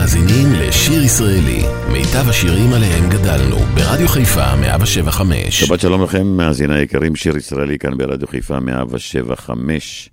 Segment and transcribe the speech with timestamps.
[0.00, 5.60] מאזינים לשיר ישראלי, מיטב השירים עליהם גדלנו, ברדיו חיפה 175.
[5.60, 10.10] שבת שלום לכם, מאזיני היקרים, שיר ישראלי כאן ברדיו חיפה 175.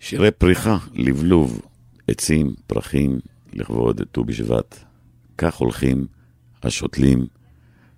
[0.00, 1.60] שירי פריחה, לבלוב,
[2.08, 3.18] עצים, פרחים,
[3.52, 4.78] לכבוד ט"ו בשבט.
[5.38, 6.06] כך הולכים
[6.62, 7.26] השותלים,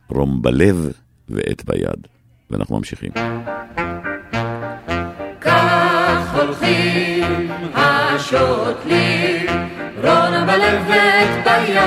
[0.08, 0.92] רום בלב
[1.28, 2.06] ועט ביד.
[2.50, 3.10] ואנחנו ממשיכים.
[5.40, 9.33] כך הולכים השותלים,
[10.04, 11.78] רון בלבת ביד,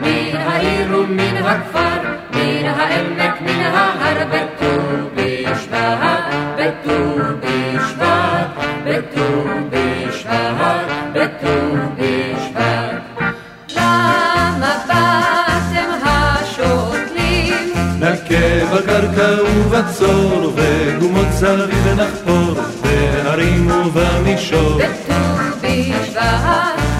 [0.00, 2.00] מן העיר ומן הכפר,
[2.34, 4.66] מן העמק, מן ההר, בט"ו
[5.14, 6.24] בשבט,
[6.58, 8.48] בט"ו בשבט,
[8.84, 13.32] בט"ו בשבט, בט"ו בשבט.
[13.76, 17.72] למה באתם השותלים?
[18.00, 24.78] נכה בקרקע ובצור, וגומות סביב נחפור, בהרים ובמישור.
[24.78, 25.41] בט"ו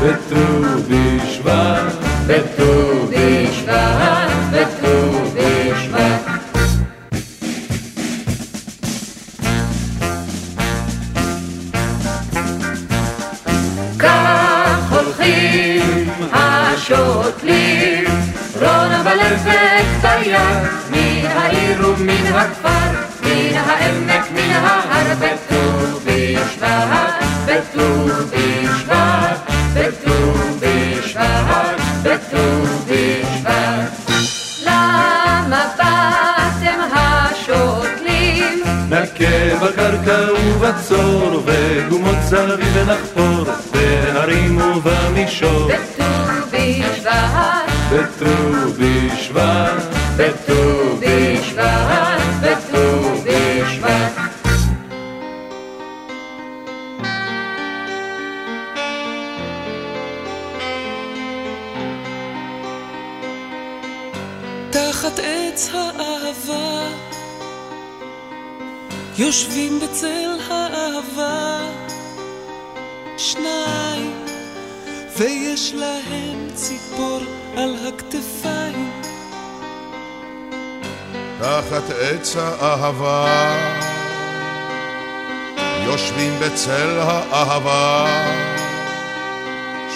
[0.03, 0.37] בט"ו
[0.89, 1.93] בשבט,
[2.27, 6.23] בט"ו בשבט, בט"ו בשבט.
[13.99, 18.05] כך הולכים השותלים,
[18.61, 20.39] רון בלבת ביד,
[20.91, 22.91] מן העיר ומן הכפר,
[23.23, 29.22] מן העמק, מן ההר, בט"ו בשבט, בט"ו בשבט,
[29.75, 34.03] בט"ו בשבט, בט"ו בשבט.
[40.63, 45.69] ובצור, וגומות סביב נחפור, בהרים ובמישור.
[45.69, 46.03] בט"ו
[46.53, 48.27] בשבט, בט"ו
[48.79, 49.83] בשבט,
[50.17, 52.02] בט"ו בשבט,
[69.19, 71.61] יושבים בצל האהבה,
[73.19, 74.25] שניים,
[75.19, 77.21] ויש להם ציפור
[77.57, 79.01] על הכתפיים.
[81.39, 83.55] תחת עץ האהבה,
[85.85, 88.07] יושבים בצל האהבה,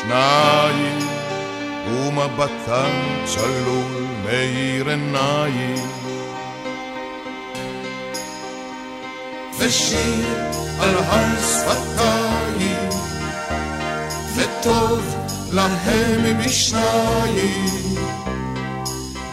[0.02, 0.98] שניים,
[1.88, 6.05] ומבטם צלול מאיר עיניים.
[9.66, 10.26] ושיר
[10.80, 12.88] על הר שפתיים,
[14.36, 15.16] וטוב
[15.52, 17.94] להם משניים.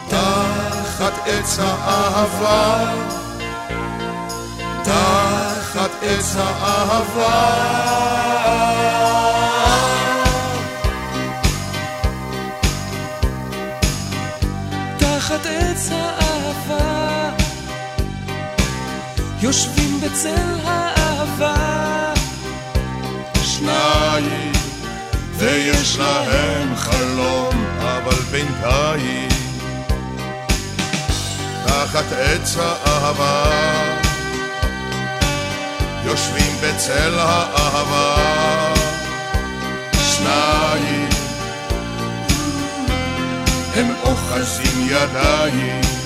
[0.08, 2.94] תחת עץ האהבה,
[4.84, 7.44] תחת עץ האהבה.
[14.98, 15.46] תחת
[19.44, 22.14] יושבים בצל האהבה,
[23.44, 24.52] שניים,
[25.38, 29.30] ויש להם חלום, אבל בינתיים,
[31.66, 33.44] תחת עץ האהבה,
[36.06, 38.16] יושבים בצל האהבה,
[40.16, 41.10] שניים,
[43.76, 46.03] הם אוחזים ידיים.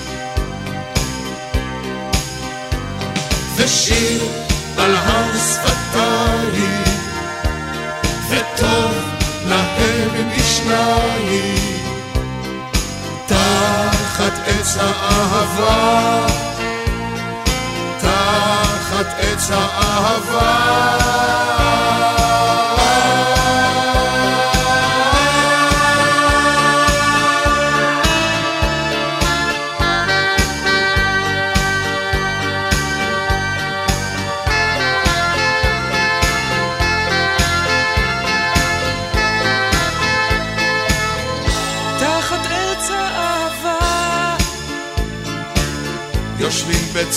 [3.68, 4.22] ושיר
[4.78, 6.82] על הר שפתיים,
[8.30, 8.92] וטוב
[9.48, 11.86] להם משניים,
[13.26, 16.26] תחת עץ האהבה,
[18.00, 20.98] תחת עץ האהבה.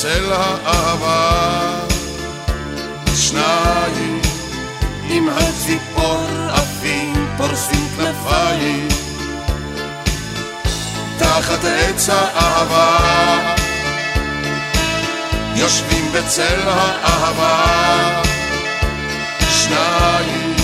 [0.01, 1.79] בצל האהבה,
[3.15, 4.21] שניים
[5.09, 8.87] עם הציפור עפים פורסים כנפיים,
[11.17, 12.97] תחת עץ האהבה,
[15.55, 18.21] יושבים בצל האהבה,
[19.49, 20.55] שניים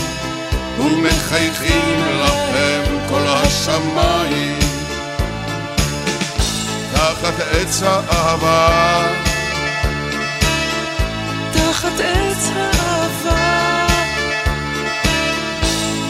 [0.79, 4.59] ומחייכים לכם כל השמיים.
[6.93, 9.26] תחת עץ האהבה,
[11.97, 13.87] תחת עץ האהבה,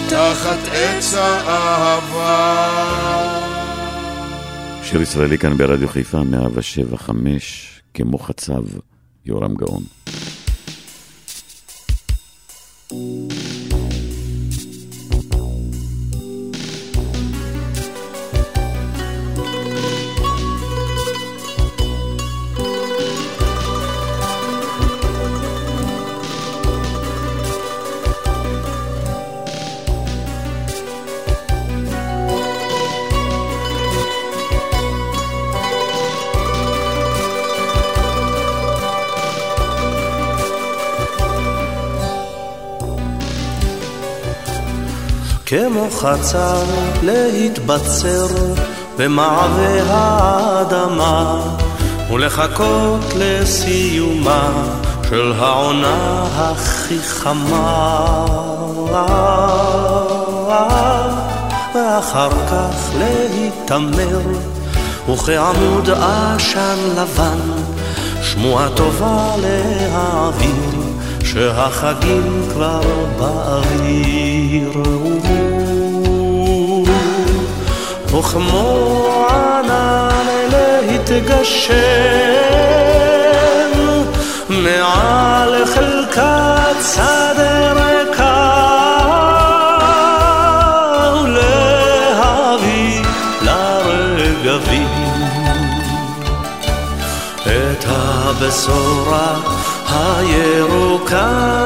[0.09, 2.67] תחת עץ האהבה.
[4.83, 8.63] שיר ישראלי כאן ברדיו חיפה, 175, כמו חצב,
[9.25, 9.83] יורם גאון.
[45.49, 46.63] כמו חצר
[47.03, 48.27] להתבצר
[48.97, 51.41] במעבה האדמה
[52.11, 54.51] ולחכות לסיומה
[55.09, 58.25] של העונה הכי חמה.
[61.75, 64.19] ואחר כך להיתמר
[65.09, 67.39] וכעמוד עשן לבן
[68.21, 70.56] שמועה טובה להעביר
[71.31, 72.81] שהחגים כבר
[73.19, 74.71] באוויר
[78.05, 81.75] וכמו ענן להתגשם
[84.49, 88.53] מעל חלקת שדה ריקה
[91.23, 93.01] ולהביא
[93.41, 94.87] לרגבים
[97.45, 99.56] את הבשורה
[100.15, 101.57] הירוקה.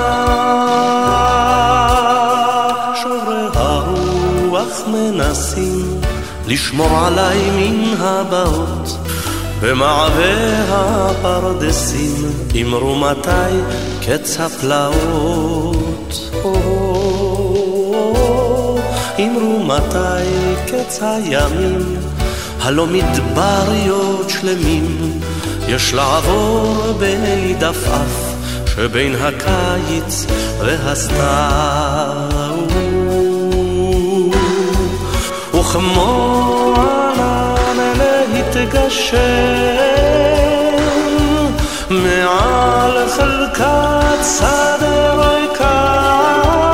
[3.04, 6.02] שוברי הרוח מנסים
[6.48, 8.98] לשמור עליי מן הבאות.
[9.62, 12.16] במעבה הפרדסים
[12.62, 13.54] אמרו מתי
[14.06, 16.32] קץ הפלאות.
[19.20, 20.26] אמרו מתי
[20.68, 21.98] קץ הימים
[22.62, 25.20] הלא מדבריות שלמים.
[25.68, 28.31] יש לעבור בדפאף
[28.76, 30.26] שבין הקיץ
[30.60, 32.16] והסתיו.
[35.54, 36.76] וכמו
[37.72, 38.00] ענן
[38.34, 39.18] להתגשם
[41.90, 46.71] מעל חלקת שדה ריקה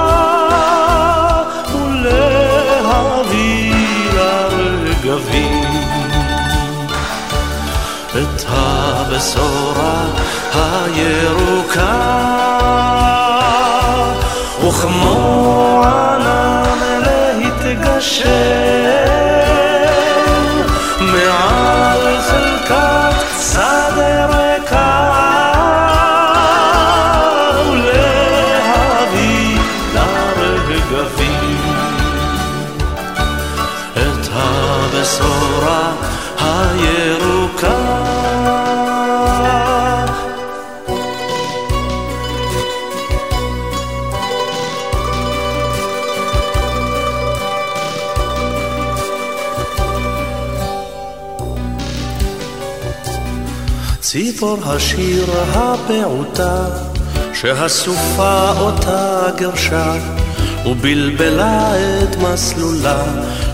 [9.17, 10.05] הבשורה
[10.53, 11.97] הירוקה
[14.67, 15.26] וכמו
[54.38, 56.66] ציפור השיר הפעוטה
[57.34, 59.94] שהסופה אותה גרשה
[60.66, 63.04] ובלבלה את מסלולה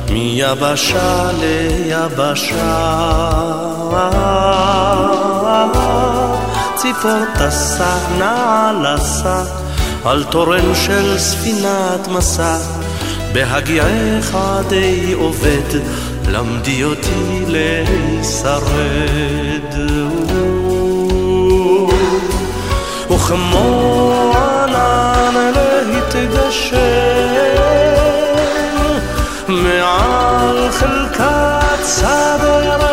[0.10, 2.80] מיבשה ליבשה.
[6.76, 9.44] ציפור טסה נעלסה
[10.06, 12.58] על תורן של ספינת מסע
[13.34, 14.38] בהגיעך
[14.70, 15.80] די עובד
[16.28, 18.64] למדי אותי להישרד
[23.24, 25.54] וכמו ענן
[25.86, 26.78] להתגשם
[29.48, 32.93] מעל חלקת שדה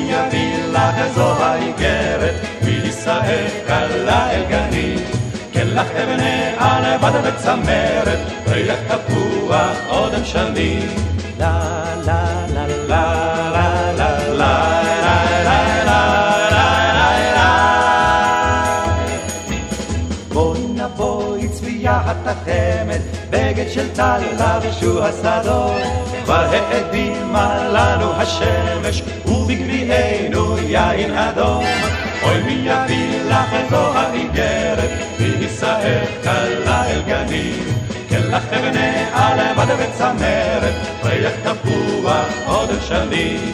[0.00, 4.96] אוי מי יביא לך זו האיגרת, מישראל קלה אל גני.
[5.52, 10.86] כן לך אבני ענבד וצמרת, ריח תפוח אודם שני.
[11.38, 14.80] לה לה לה לה לה לה לה
[22.06, 26.09] התחמת, בגד של טל לבשו השדות.
[26.30, 31.64] כבר האדימה לנו השמש, ובגביענו יין אדום.
[32.22, 37.64] אוי מי יביא לך זו האיגרת, מישראל קלה אל גנים.
[38.08, 43.52] כן לך אבני עלבד וצמרת, ריח תפוח עוד שנים.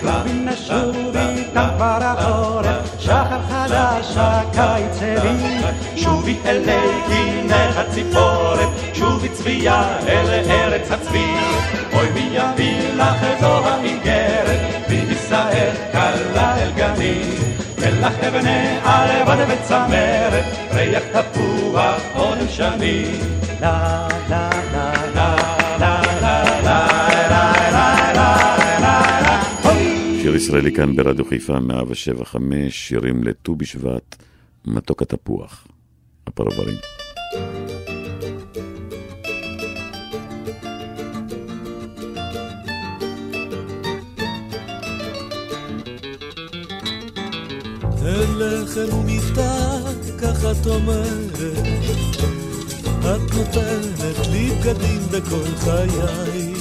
[0.00, 1.98] שלבי נשובי תם כבר
[4.16, 5.66] הקיץ הביא.
[5.96, 11.34] שובי אלי קינת הציפורת, שובי צביה אל ארץ הצבי.
[11.92, 17.56] אוי מי יביא לך זו האיגרת, מישראל קלה אל גנים.
[17.78, 23.20] מלח אבני עלבד וצמרת, ריח תפוח עוד שנים.
[23.60, 24.75] לה לה לה לה
[30.36, 34.16] ישראלי כאן ברדיו חיפה 175, שירים לט"ו בשבט,
[34.66, 35.66] מתוק התפוח,
[36.26, 36.76] הפרברים.
[48.06, 49.78] אין לחם ומיטה,
[50.22, 51.40] כך את אומרת,
[53.00, 56.55] את נותנת לי בגדים בכל חיי.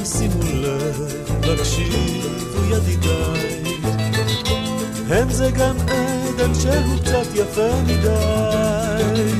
[0.00, 1.02] אז שימו לב,
[1.40, 3.64] תקשיבו ידידיי.
[5.08, 9.32] הם זה גן עדן שהוא קצת יפה מדי.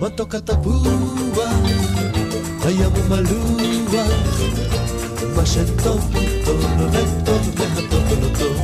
[0.00, 1.52] מתוק התפוח,
[2.64, 4.40] הים הוא מלוח,
[5.36, 8.56] מה שטוב הוא טוב וטוב והטוב לא טוב.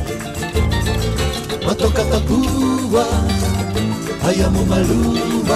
[1.69, 3.07] מתוק התפוח,
[4.21, 5.49] הים הוא מלוח,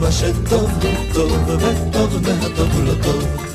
[0.00, 3.46] מה שטוב הוא טוב וטוב והטוב לא טוב.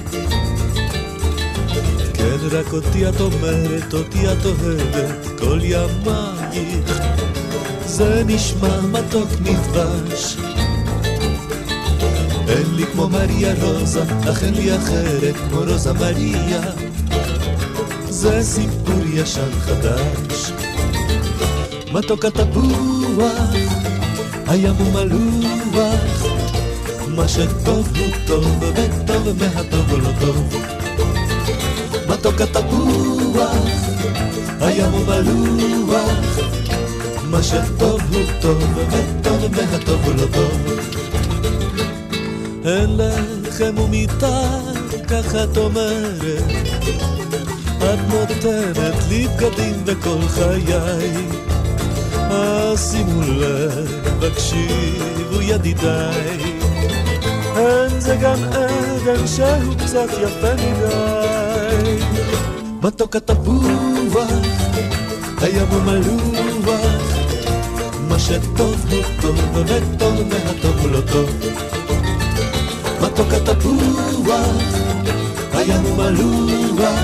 [2.21, 7.01] כן, רק אותי את אומרת, אותי את אוהבת, כל ימייך.
[7.85, 10.37] זה נשמע מתוק מדבש.
[12.47, 16.61] אין לי כמו מריה רוזה, אך אין לי אחרת כמו רוזה מריה.
[18.09, 20.51] זה סיפור ישן חדש.
[21.91, 23.53] מתוק התפוח,
[24.47, 26.25] הים הוא מלוח,
[27.07, 30.80] מה שטוב הוא טוב, וטוב מהטוב הוא לא טוב.
[32.21, 33.55] מתוק התפוח,
[34.59, 36.39] הים הוא מלוח,
[37.23, 40.79] מה שטוב הוא טוב, וטוב מהטוב הוא לא טוב.
[42.65, 44.49] אין לחם ומיטה,
[45.07, 46.51] ככה את אומרת,
[47.77, 51.27] את נותנת לי בגדים בכל חיי.
[52.13, 56.37] אז שימו לב, הקשיבו ידידיי.
[57.55, 58.43] אין זה גן
[59.01, 62.03] עדן שהוא קצת יפה מדי.
[62.83, 64.25] מתוק התפוח,
[65.41, 67.01] הים הוא מלוח,
[68.09, 71.29] מה שטוב הוא טוב, וטוב מהטוב הוא לא טוב.
[73.01, 74.35] מתוק התפוח,
[75.53, 76.99] הים הוא מלוח,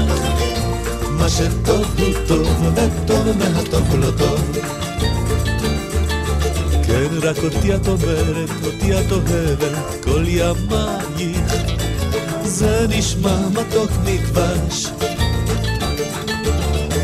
[1.10, 4.58] מה שטוב הוא טוב, וטוב מהטוב הוא לא טוב.
[6.88, 11.77] כן, רק אותי את אומרת, אותי את אוהבת, כל ימייך.
[12.44, 14.88] זה נשמע מתוק מדבש.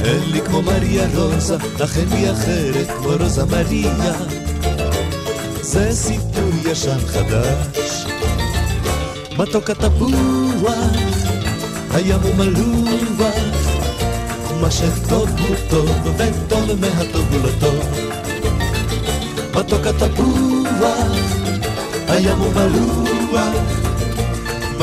[0.03, 1.57] אין לי כמו מריה רוזה,
[1.97, 4.13] אין לי אחרת כמו רוזה מריה.
[5.61, 8.05] זה סיפור ישן חדש.
[9.37, 10.13] מתוק התפוח,
[11.91, 13.35] הים הוא מלוח,
[14.61, 17.75] מה שטוב הוא טוב, וטוב מהטוב הוא לא טוב.
[19.55, 20.87] מתוק התפוח,
[22.07, 23.53] הים הוא מלוח,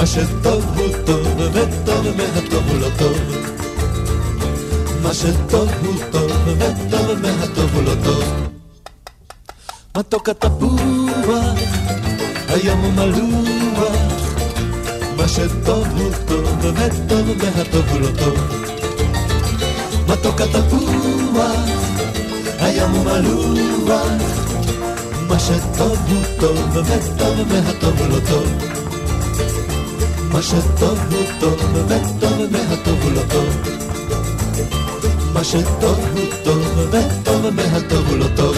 [0.00, 3.16] מה שטוב הוא טוב, וטוב מהטוב הוא לא טוב.
[5.02, 8.24] מה שטוב הוא טוב, וטוב מהטוב הוא לא טוב.
[9.96, 10.78] מתוק התפוח,
[12.48, 13.96] הים הוא מלוח,
[15.16, 18.34] מה שטוב הוא טוב, וטוב מהטוב הוא לא טוב.
[20.08, 21.60] מתוק התפוח,
[22.58, 24.08] הים הוא מלוח,
[25.28, 28.80] מה שטוב הוא טוב, וטוב מהטוב הוא לא טוב.
[30.32, 33.48] מה שטוב הוא טוב, וטוב מהטוב הוא לא טוב.
[35.32, 38.56] מה שטוב הוא טוב, וטוב מהטוב הוא לא טוב.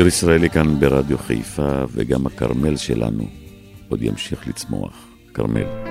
[0.00, 3.28] שיר ישראלי כאן ברדיו חיפה, וגם הכרמל שלנו
[3.88, 5.06] עוד ימשיך לצמוח.
[5.34, 5.89] כרמל.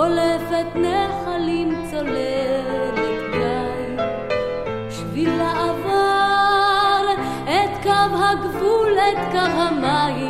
[0.00, 2.94] חולפת נחלים צוללת
[3.32, 4.04] גיא,
[4.90, 7.04] שביל העבר,
[7.44, 10.29] את קו הגבול, את קו המים.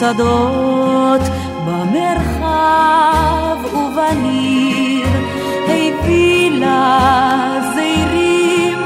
[0.00, 1.20] בשדות,
[1.66, 5.08] במרחב ובניר,
[5.64, 6.98] הפילה
[7.74, 8.78] זעירים,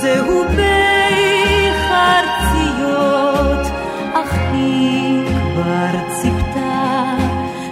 [0.00, 3.66] צהובי חרציות,
[4.14, 7.16] אך היא כבר ציפתה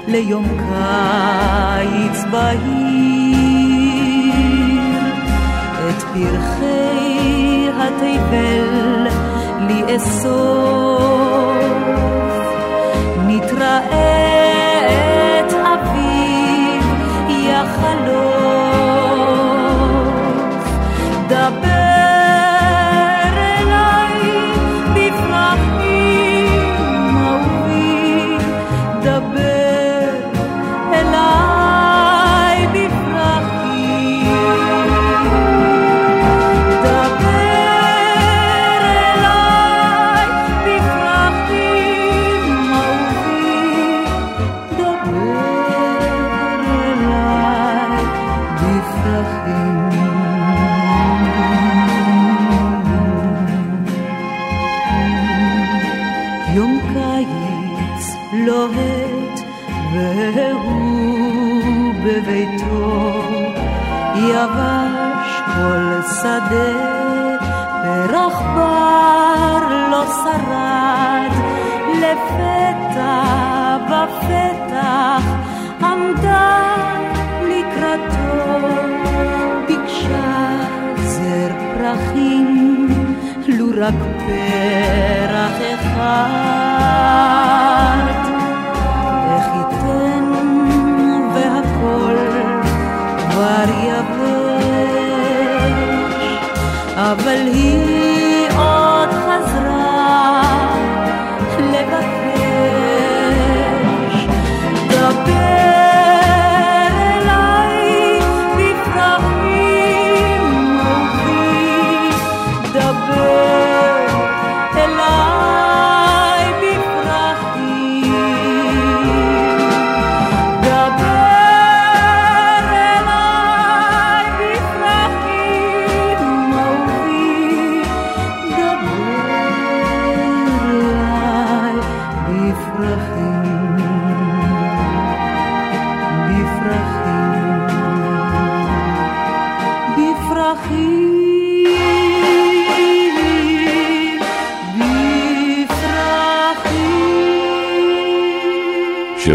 [0.06, 3.58] ליום קיץ בהיר.
[5.90, 9.08] את פרחי התבל
[9.68, 10.78] לאסור
[17.80, 18.37] 花落。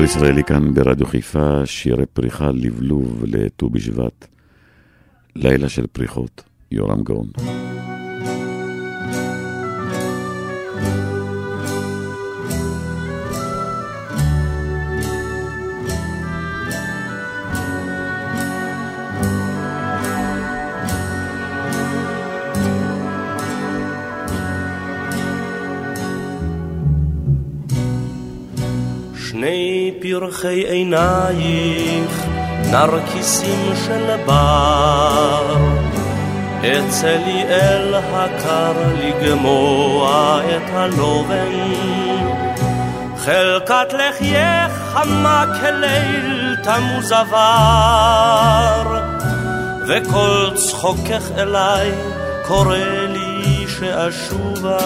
[0.03, 4.27] שיר ישראלי כאן ברדיו חיפה, שירי פריחה לבלוב לט"ו בשבט.
[5.35, 7.27] לילה של פריחות, יורם גאון.
[30.03, 32.25] פרחי עינייך,
[32.71, 35.55] נרקיסים של בר,
[36.59, 41.73] אצא לי אל הקר לגמוע את הלובן,
[43.17, 48.99] חלקת לחייך חמה כליל תמוז עבר,
[49.87, 51.91] וכל צחוקך אליי
[52.47, 52.77] קורא
[53.09, 54.79] לי שאשובה.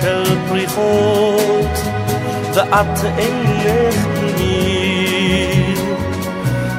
[0.00, 1.78] של פריחות,
[2.54, 4.06] ואת אינך
[4.38, 5.74] עימי,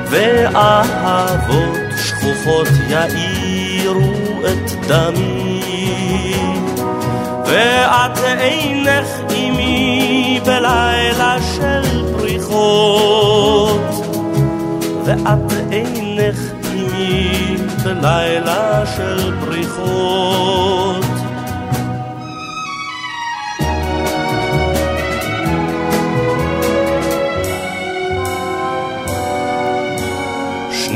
[0.10, 4.14] ואהבות שכוחות יאירו
[4.46, 6.34] את דמי,
[7.46, 13.82] ואת אינך עימי בלילה של פריחות,
[15.06, 16.40] ואת אינך
[16.74, 21.27] עימי בלילה של פריחות.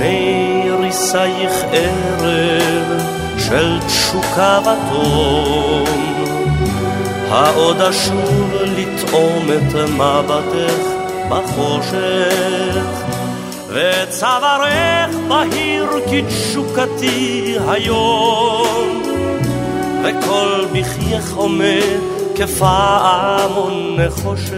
[0.02, 3.02] שני ריסייך ערב
[3.38, 5.86] של תשוקה ותום,
[7.30, 10.84] העוד אשוב לטעום את מבטך
[11.30, 12.86] בחושך,
[13.68, 19.04] וצווארך בהיר כתשוקתי היום,
[20.04, 22.00] וכל בחייך עומד
[22.36, 24.52] כפעמון נחושת.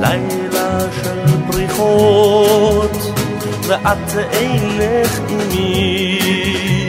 [0.00, 0.45] לילה
[1.76, 2.96] פריחות,
[3.66, 6.88] ואת אינך עימי,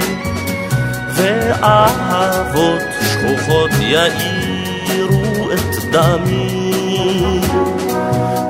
[1.15, 7.41] ואהבות שכוחות יאירו את דמי,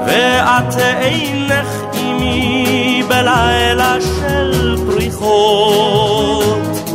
[0.08, 6.92] ואת אינך עימי בלילה של פריחות,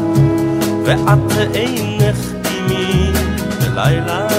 [0.84, 3.12] ואת אינך עימי
[3.61, 4.32] בלילה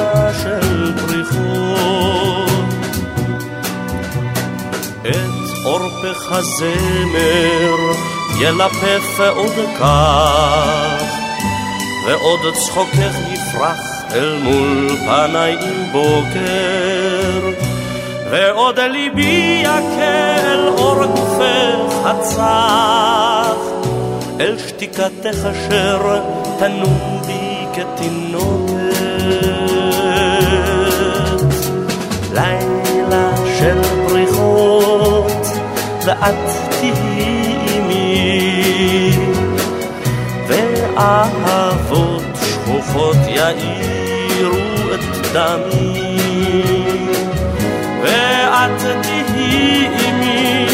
[6.04, 7.76] עורפך הזמר
[8.40, 11.04] ילפף עוד כך,
[12.08, 13.80] ועוד צחוקך יפרח
[14.14, 17.50] אל מול פניי עם בוקר,
[18.32, 23.58] ועוד ליבי יכה אל אור גופך הצח,
[24.40, 26.20] אל שתיקתך אשר
[26.60, 28.63] תנום בי כתינוקת.
[36.06, 36.36] ואת
[36.70, 39.18] תהיי עימי,
[40.48, 46.18] ואהבות שכוחות יאירו את דמי,
[48.04, 50.68] ואת תהיי עימי,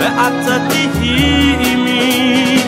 [0.00, 2.62] ואת תהיי עימי,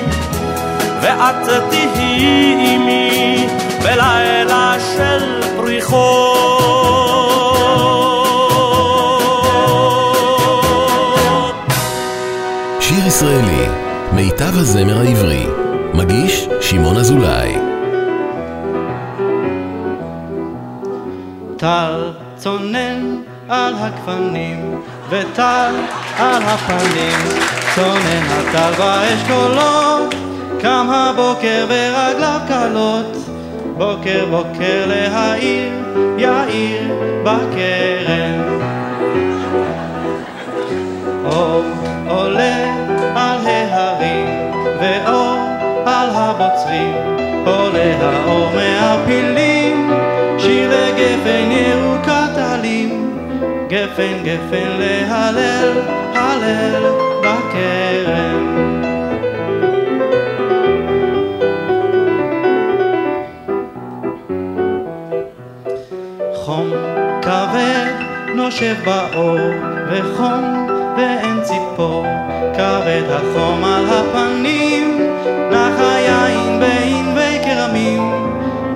[1.02, 3.46] ואת תהיי עימי
[3.82, 6.47] בלילה של פריחות.
[13.18, 13.66] ישראלי,
[14.12, 15.46] מיטב הזמר העברי.
[15.94, 17.54] מגיש שמעון אזולאי.
[21.56, 23.16] טל צונן
[23.48, 25.74] על הגפנים, וטל
[26.18, 27.18] על הפנים,
[27.74, 30.14] צונן הטל באשכולות,
[30.60, 33.16] קם הבוקר ורגליו קלות,
[33.78, 35.72] בוקר בוקר להעיר,
[36.18, 36.92] יאיר
[37.24, 38.58] בכרם.
[41.24, 41.64] אור
[42.08, 42.67] עולה
[46.40, 46.94] הבוצרים,
[47.46, 49.90] עולה האור מהפילים,
[50.38, 53.18] שירי גפן ירוקת עלים,
[53.68, 55.72] גפן גפן להלל,
[56.14, 56.82] הלל
[57.20, 58.68] בכרם.
[66.34, 66.70] חום
[67.22, 67.92] כבד
[68.34, 69.38] נושב באור,
[69.90, 70.66] וחום
[70.96, 72.06] ואין ציפור,
[72.54, 75.07] כבד החום על הפנים,
[75.50, 78.12] נח היין בענבי כרמים,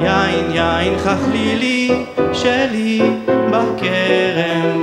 [0.00, 4.82] יין יין חכלילי שלי בכרם.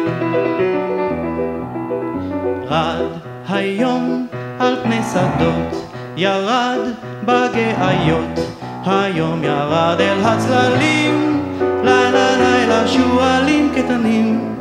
[2.69, 3.05] רד
[3.49, 4.27] היום
[4.59, 6.79] על פני שדות, ירד
[7.25, 8.39] בגאיות,
[8.85, 11.43] היום ירד אל הצללים,
[11.83, 14.55] לילה לילה שועלים קטנים,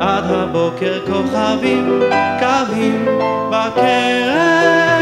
[0.00, 2.00] עד הבוקר כוכבים
[2.40, 3.06] קווים
[3.50, 4.99] בכרם.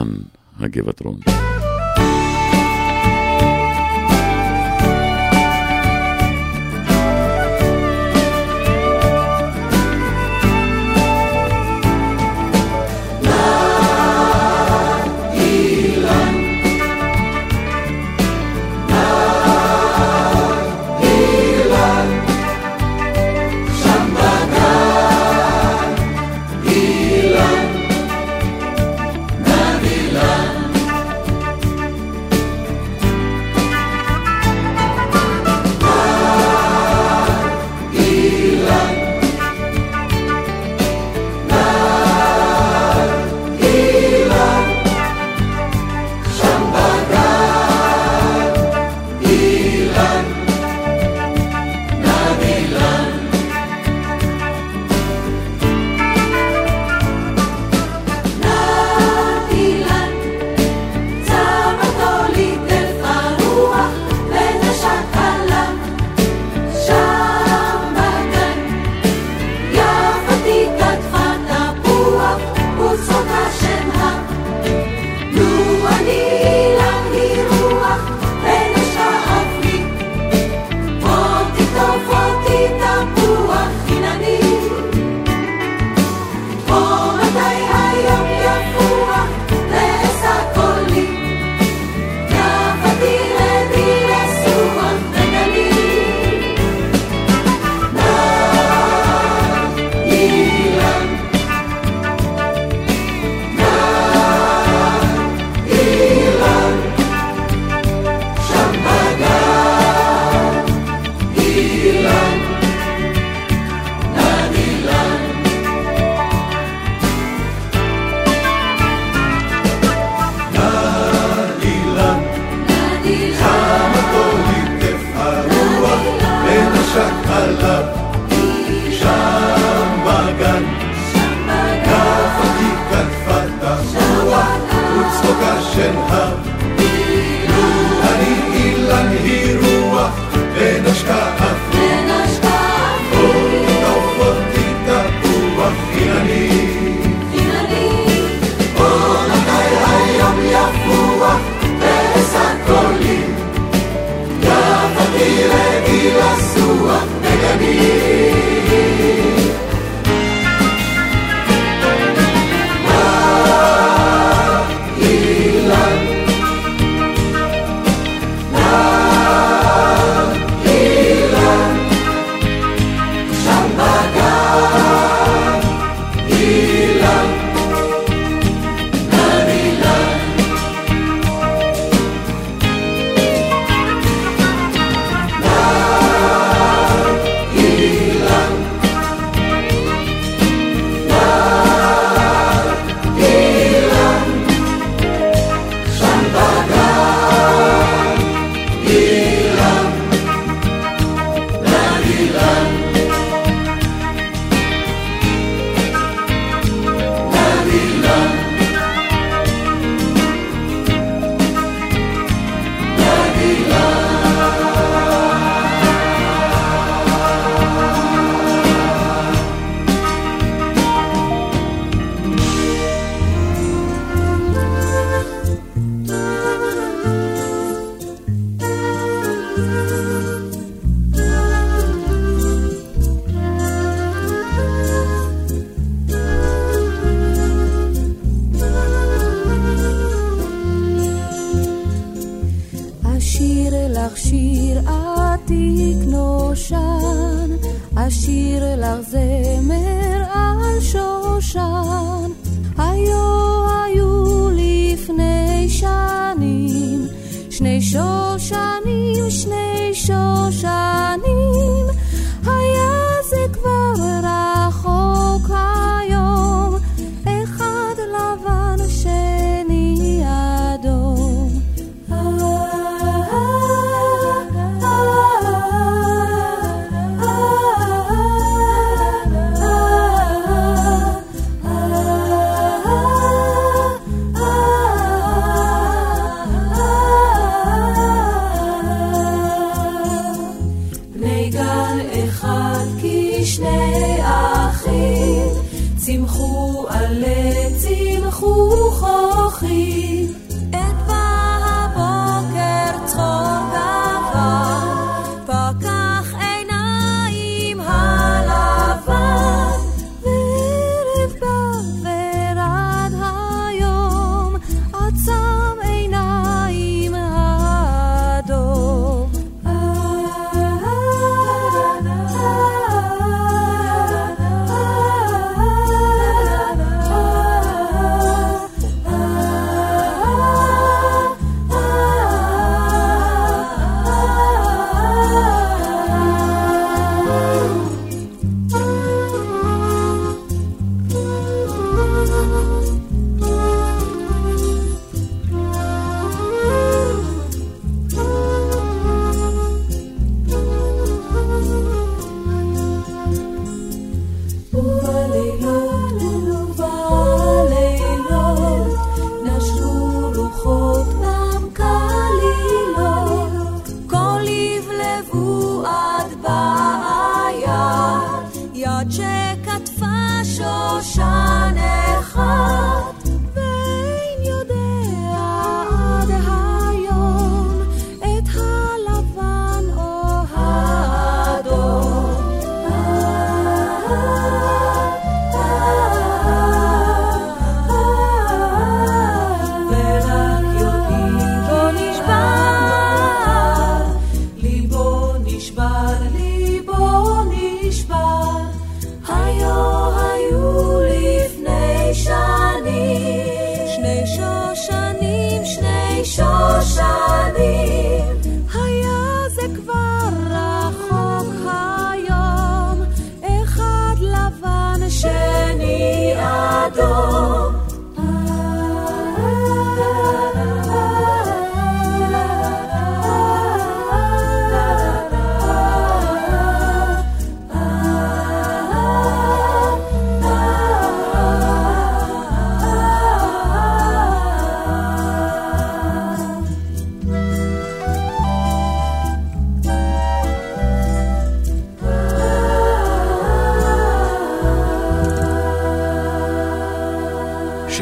[0.00, 0.08] אילן,
[0.60, 1.18] הגבעתרון.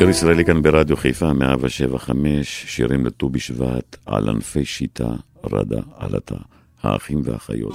[0.10, 5.10] שיר ישראלי כאן ברדיו חיפה, 175, שירים לט"ו בשבט, על ענפי שיטה,
[5.52, 6.36] רדה, עלתה,
[6.84, 7.74] האחים והאחיות.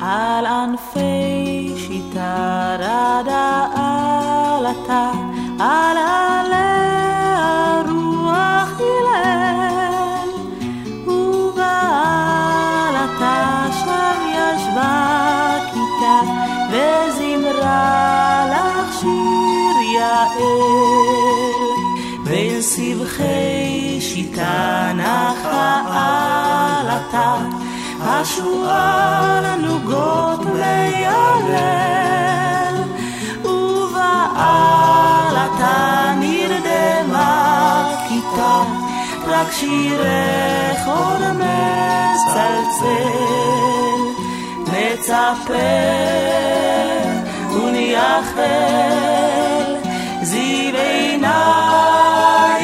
[0.00, 5.10] על ענפי שיטה רדה עלתה,
[5.58, 5.96] על
[24.00, 25.80] שיטה נחה
[26.80, 27.36] עלתה,
[28.00, 31.94] השועל הנוגות מיילל,
[33.44, 34.54] ובעלתה
[36.18, 38.62] נרדמה כיתה,
[39.26, 42.68] רק שירך עוד מצלצל.
[44.72, 45.52] נצפה
[47.52, 48.42] ונייחל,
[50.22, 52.57] זיו עינייך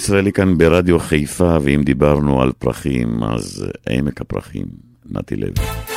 [0.00, 4.66] ישראלי כאן ברדיו חיפה, ואם דיברנו על פרחים, אז עמק הפרחים,
[5.10, 5.89] נתי לוי.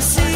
[0.00, 0.29] see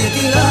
[0.00, 0.49] identidad.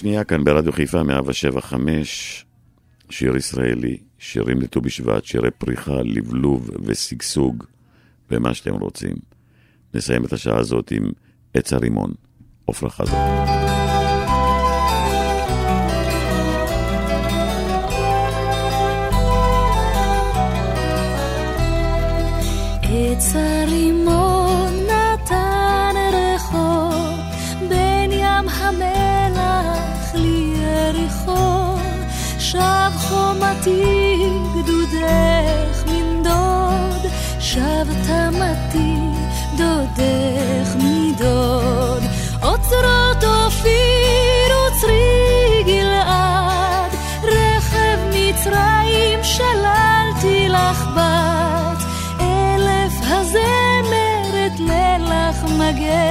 [0.00, 2.44] מסיימים שעה שנייה כאן ברדיו חיפה 175,
[3.10, 7.64] שיר ישראלי, שירים לט"ו בשבט, שירי פריחה, לבלוב ושגשוג,
[8.30, 9.16] ומה שאתם רוצים.
[9.94, 11.10] נסיים את השעה הזאת עם
[11.54, 12.12] עץ הרימון,
[12.68, 13.14] עפרה חזק.
[22.82, 24.39] עץ הרימון
[32.60, 33.82] שב חומתי
[34.54, 38.96] גדודך מן דוד שב תמתי
[39.56, 42.02] דודך מדוד.
[42.42, 46.92] אוצרות אופיר וצרי גלעד
[47.22, 51.84] רכב מצרים שללתי לך בת.
[52.20, 56.09] אלף הזמרת לילך מגן